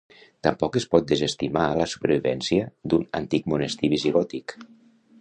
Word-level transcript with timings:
Tampoc 0.45 0.79
es 0.79 0.87
pot 0.93 1.05
desestimar 1.11 1.67
la 1.81 1.87
supervivència 1.93 2.73
d'un 2.93 3.07
antic 3.23 3.49
monestir 3.55 3.95
visigòtic. 3.97 4.61